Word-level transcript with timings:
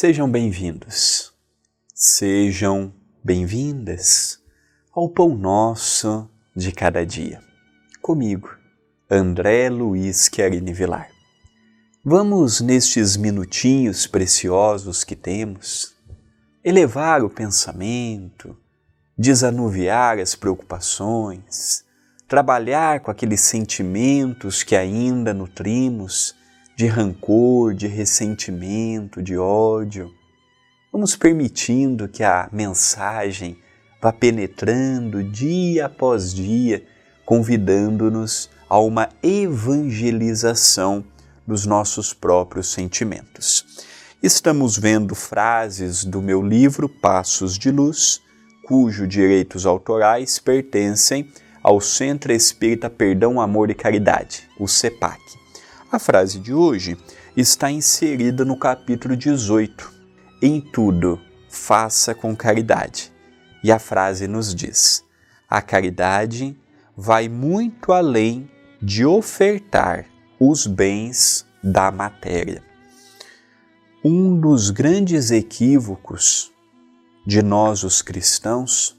Sejam 0.00 0.30
bem-vindos, 0.30 1.32
sejam 1.92 2.94
bem-vindas 3.24 4.38
ao 4.94 5.08
Pão 5.08 5.36
Nosso 5.36 6.30
de 6.54 6.70
Cada 6.70 7.04
Dia. 7.04 7.42
Comigo, 8.00 8.48
André 9.10 9.68
Luiz 9.68 10.28
Querini 10.28 10.72
Vilar. 10.72 11.08
Vamos, 12.04 12.60
nestes 12.60 13.16
minutinhos 13.16 14.06
preciosos 14.06 15.02
que 15.02 15.16
temos, 15.16 15.96
elevar 16.62 17.24
o 17.24 17.28
pensamento, 17.28 18.56
desanuviar 19.18 20.20
as 20.20 20.36
preocupações, 20.36 21.84
trabalhar 22.28 23.00
com 23.00 23.10
aqueles 23.10 23.40
sentimentos 23.40 24.62
que 24.62 24.76
ainda 24.76 25.34
nutrimos 25.34 26.37
de 26.78 26.86
rancor, 26.86 27.74
de 27.74 27.88
ressentimento, 27.88 29.20
de 29.20 29.36
ódio. 29.36 30.14
Vamos 30.92 31.16
permitindo 31.16 32.06
que 32.06 32.22
a 32.22 32.48
mensagem 32.52 33.58
vá 34.00 34.12
penetrando 34.12 35.24
dia 35.24 35.86
após 35.86 36.32
dia, 36.32 36.86
convidando-nos 37.26 38.48
a 38.68 38.78
uma 38.78 39.08
evangelização 39.24 41.04
dos 41.44 41.66
nossos 41.66 42.14
próprios 42.14 42.70
sentimentos. 42.70 43.66
Estamos 44.22 44.78
vendo 44.78 45.16
frases 45.16 46.04
do 46.04 46.22
meu 46.22 46.40
livro 46.40 46.88
Passos 46.88 47.58
de 47.58 47.72
Luz, 47.72 48.20
cujos 48.68 49.08
direitos 49.08 49.66
autorais 49.66 50.38
pertencem 50.38 51.28
ao 51.60 51.80
Centro 51.80 52.32
Espírita 52.32 52.88
Perdão, 52.88 53.40
Amor 53.40 53.68
e 53.68 53.74
Caridade, 53.74 54.48
o 54.60 54.68
CEPAC. 54.68 55.47
A 55.90 55.98
frase 55.98 56.38
de 56.38 56.52
hoje 56.52 56.98
está 57.34 57.70
inserida 57.70 58.44
no 58.44 58.58
capítulo 58.58 59.16
18. 59.16 59.90
Em 60.42 60.60
tudo, 60.60 61.18
faça 61.48 62.14
com 62.14 62.36
caridade. 62.36 63.10
E 63.64 63.72
a 63.72 63.78
frase 63.78 64.28
nos 64.28 64.54
diz: 64.54 65.02
a 65.48 65.62
caridade 65.62 66.54
vai 66.94 67.26
muito 67.26 67.90
além 67.90 68.50
de 68.82 69.06
ofertar 69.06 70.04
os 70.38 70.66
bens 70.66 71.46
da 71.64 71.90
matéria. 71.90 72.62
Um 74.04 74.38
dos 74.38 74.68
grandes 74.68 75.30
equívocos 75.30 76.52
de 77.26 77.42
nós, 77.42 77.82
os 77.82 78.02
cristãos, 78.02 78.94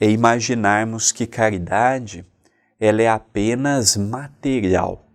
é 0.00 0.10
imaginarmos 0.10 1.12
que 1.12 1.26
caridade 1.26 2.24
ela 2.80 3.02
é 3.02 3.08
apenas 3.10 3.94
material 3.94 5.07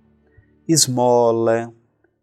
esmola, 0.67 1.73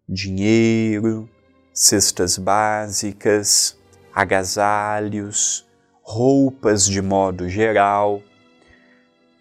dinheiro, 0.08 1.28
cestas 1.72 2.38
básicas, 2.38 3.76
agasalhos, 4.14 5.66
roupas 6.02 6.86
de 6.86 7.00
modo 7.00 7.48
geral. 7.48 8.22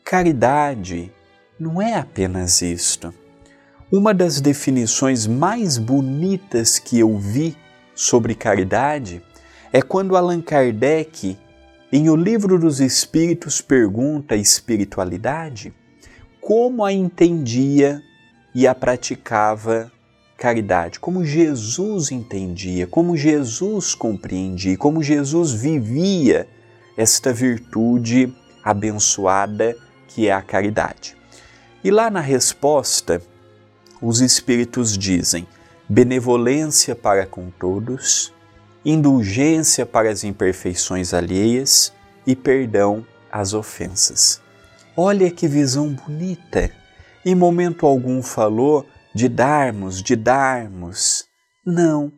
Caridade 0.04 1.12
não 1.60 1.82
é 1.82 1.96
apenas 1.96 2.62
isto. 2.62 3.14
Uma 3.92 4.14
das 4.14 4.40
definições 4.40 5.26
mais 5.26 5.78
bonitas 5.78 6.78
que 6.78 7.00
eu 7.00 7.18
vi 7.18 7.58
sobre 7.96 8.36
caridade 8.36 9.22
é 9.74 9.82
quando 9.82 10.16
Allan 10.16 10.42
Kardec, 10.42 11.38
em 11.92 12.10
O 12.10 12.16
Livro 12.16 12.60
dos 12.60 12.80
Espíritos, 12.80 13.62
pergunta 13.62 14.36
a 14.36 14.38
espiritualidade 14.38 15.74
como 16.40 16.86
a 16.86 16.94
entendia 16.94 18.02
e 18.54 18.68
a 18.68 18.74
praticava 18.74 19.92
caridade, 20.38 21.00
como 21.00 21.26
Jesus 21.26 22.12
entendia, 22.12 22.88
como 22.88 23.18
Jesus 23.18 23.94
compreendia, 23.94 24.78
como 24.78 25.04
Jesus 25.04 25.52
vivia 25.52 26.48
esta 26.98 27.34
virtude 27.34 28.34
abençoada 28.64 29.76
que 30.08 30.28
é 30.28 30.34
a 30.34 30.42
caridade. 30.42 31.16
E 31.84 31.92
lá 31.92 32.10
na 32.10 32.22
resposta, 32.22 33.22
os 34.02 34.22
Espíritos 34.22 34.98
dizem 34.98 35.46
benevolência 35.88 36.96
para 36.96 37.26
com 37.26 37.50
todos, 37.50 38.34
indulgência 38.84 39.86
para 39.86 40.10
as 40.10 40.24
imperfeições 40.24 41.14
alheias 41.14 41.92
e 42.26 42.36
perdão 42.36 43.06
às 43.32 43.54
ofensas. 43.54 44.42
Olha 44.96 45.30
que 45.32 45.48
visão 45.48 45.94
bonita! 45.94 46.79
Em 47.26 47.36
momento 47.36 47.86
algum 47.86 48.24
falou 48.24 48.86
de 49.14 49.28
darmos, 49.28 50.02
de 50.02 50.16
darmos. 50.16 51.26
Não. 51.66 52.12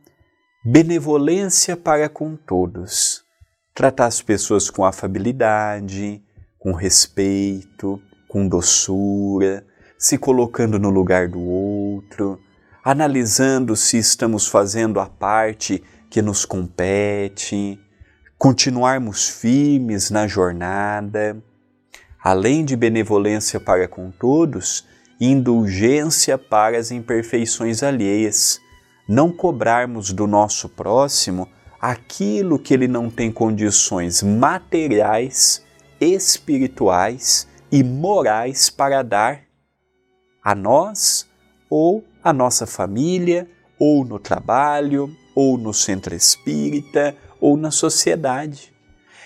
Benevolência 0.64 1.76
para 1.76 2.08
com 2.08 2.36
todos. 2.36 3.24
Tratar 3.74 4.06
as 4.06 4.22
pessoas 4.22 4.70
com 4.70 4.86
afabilidade, 4.86 6.22
com 6.60 6.72
respeito, 6.74 8.00
com 8.28 8.48
doçura, 8.48 9.66
se 9.98 10.20
colocando 10.20 10.78
no 10.78 10.92
lugar 10.92 11.28
do 11.28 11.42
outro, 11.42 12.40
analisando 12.84 13.76
se 13.76 13.98
estamos 13.98 14.48
fazendo 14.48 15.00
a 15.00 15.08
parte 15.08 15.84
que 16.12 16.22
nos 16.22 16.46
compete, 16.46 17.80
continuarmos 18.38 19.28
firmes 19.28 20.12
na 20.12 20.28
jornada. 20.28 21.42
Além 22.24 22.64
de 22.64 22.76
benevolência 22.76 23.60
para 23.60 23.88
com 23.88 24.12
todos, 24.12 24.91
indulgência 25.22 26.36
para 26.36 26.80
as 26.80 26.90
imperfeições 26.90 27.84
alheias, 27.84 28.60
não 29.08 29.32
cobrarmos 29.32 30.12
do 30.12 30.26
nosso 30.26 30.68
próximo 30.68 31.48
aquilo 31.80 32.58
que 32.58 32.74
ele 32.74 32.88
não 32.88 33.08
tem 33.08 33.32
condições 33.32 34.24
materiais, 34.24 35.64
espirituais 36.00 37.48
e 37.72 37.84
morais 37.84 38.70
para 38.70 39.04
dar 39.04 39.42
a 40.44 40.56
nós 40.56 41.30
ou 41.70 42.04
a 42.24 42.34
nossa 42.34 42.66
família, 42.66 43.48
ou 43.80 44.04
no 44.04 44.20
trabalho, 44.20 45.16
ou 45.34 45.58
no 45.58 45.74
centro 45.74 46.14
espírita, 46.14 47.16
ou 47.40 47.56
na 47.56 47.72
sociedade. 47.72 48.74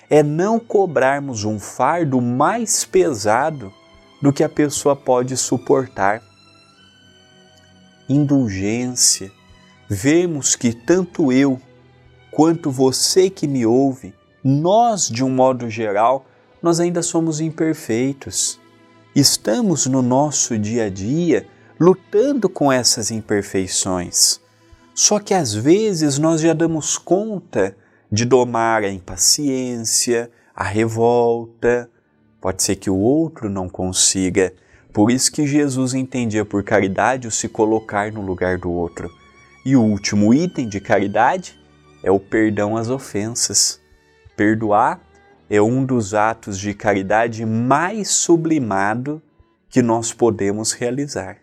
É 0.10 0.22
não 0.22 0.60
cobrarmos 0.60 1.44
um 1.44 1.60
fardo 1.60 2.22
mais 2.22 2.86
pesado 2.86 3.74
do 4.22 4.34
que 4.34 4.44
a 4.44 4.50
pessoa 4.50 4.96
pode 4.96 5.36
suportar. 5.38 6.22
Indulgência. 8.08 9.32
Vemos 9.90 10.56
que 10.56 10.74
tanto 10.74 11.32
eu 11.32 11.62
quanto 12.32 12.72
você 12.72 13.30
que 13.30 13.48
me 13.48 13.66
ouve, 13.66 14.14
nós, 14.44 15.08
de 15.08 15.24
um 15.24 15.30
modo 15.30 15.70
geral, 15.70 16.26
nós 16.62 16.80
ainda 16.80 17.02
somos 17.02 17.40
imperfeitos. 17.40 18.60
Estamos 19.16 19.86
no 19.86 20.02
nosso 20.02 20.58
dia 20.58 20.86
a 20.86 20.90
dia 20.90 21.48
lutando 21.80 22.50
com 22.50 22.72
essas 22.72 23.12
imperfeições. 23.12 24.40
Só 24.94 25.20
que 25.20 25.34
às 25.34 25.54
vezes 25.54 26.18
nós 26.18 26.42
já 26.42 26.54
damos 26.54 26.98
conta 26.98 27.76
de 28.12 28.26
domar 28.26 28.84
a 28.84 28.90
impaciência, 28.90 30.32
a 30.56 30.64
revolta, 30.64 31.90
Pode 32.46 32.62
ser 32.62 32.76
que 32.76 32.92
o 32.92 32.96
outro 32.96 33.50
não 33.50 33.68
consiga. 33.68 34.54
Por 34.94 35.10
isso 35.10 35.32
que 35.32 35.48
Jesus 35.48 35.96
entendia 35.96 36.46
por 36.46 36.64
caridade 36.64 37.28
o 37.28 37.32
se 37.32 37.50
colocar 37.50 38.12
no 38.12 38.22
lugar 38.22 38.60
do 38.60 38.72
outro. 38.72 39.10
E 39.66 39.76
o 39.76 39.82
último 39.82 40.32
item 40.32 40.70
de 40.70 40.80
caridade 40.80 41.60
é 42.04 42.12
o 42.12 42.20
perdão 42.20 42.78
às 42.78 42.88
ofensas. 42.88 43.82
Perdoar 44.38 45.02
é 45.50 45.60
um 45.60 45.84
dos 45.84 46.14
atos 46.14 46.60
de 46.60 46.76
caridade 46.76 47.44
mais 47.48 48.10
sublimado 48.10 49.20
que 49.68 49.82
nós 49.82 50.14
podemos 50.14 50.72
realizar. 50.72 51.38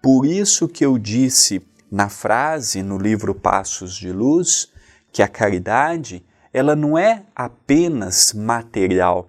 Por 0.00 0.24
isso 0.24 0.66
que 0.66 0.82
eu 0.82 0.96
disse 0.96 1.62
na 1.90 2.08
frase 2.08 2.82
no 2.82 2.96
livro 2.96 3.34
Passos 3.34 3.94
de 3.94 4.10
Luz 4.10 4.72
que 5.12 5.22
a 5.22 5.28
caridade 5.28 6.24
ela 6.54 6.74
não 6.74 6.96
é 6.96 7.24
apenas 7.36 8.32
material, 8.32 9.28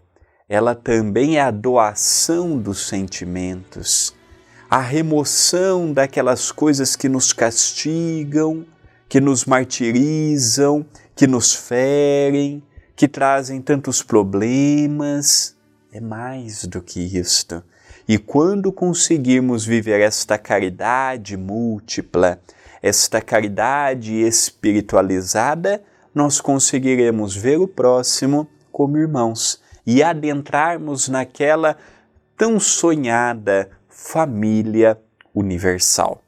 ela 0.54 0.76
também 0.76 1.38
é 1.38 1.42
a 1.42 1.50
doação 1.50 2.60
dos 2.60 2.86
sentimentos, 2.86 4.14
a 4.70 4.78
remoção 4.78 5.92
daquelas 5.92 6.52
coisas 6.52 6.96
que 6.96 7.10
nos 7.10 7.34
castigam, 7.34 8.64
que 9.10 9.20
nos 9.20 9.46
martirizam, 9.46 10.86
que 11.16 11.26
nos 11.26 11.56
ferem, 11.56 12.62
que 12.96 13.08
trazem 13.08 13.64
tantos 13.64 14.04
problemas. 14.04 15.56
É 15.92 16.00
mais 16.00 16.66
do 16.66 16.84
que 16.84 17.00
isto. 17.00 17.64
E 18.08 18.20
quando 18.20 18.72
conseguirmos 18.72 19.66
viver 19.66 20.02
esta 20.02 20.38
caridade 20.38 21.36
múltipla, 21.36 22.40
esta 22.80 23.20
caridade 23.20 24.14
espiritualizada, 24.22 25.82
nós 26.14 26.40
conseguiremos 26.40 27.36
ver 27.36 27.58
o 27.58 27.68
próximo 27.68 28.48
como 28.72 29.00
irmãos 29.00 29.63
e 29.86 30.02
adentrarmos 30.02 31.08
naquela 31.08 31.78
tão 32.38 32.60
sonhada 32.60 33.70
família 33.90 35.00
universal. 35.34 36.22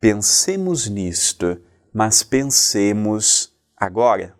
Pensemos 0.00 0.88
nisto 0.88 1.60
mas 1.92 2.22
pensemos 2.22 3.52
agora. 3.76 4.37